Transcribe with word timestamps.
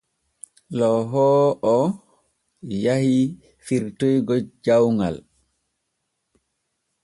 Lohoowo 0.77 1.75
o 1.75 1.77
yahi 2.83 3.19
firtoygo 3.65 4.35
jawŋal. 4.65 5.15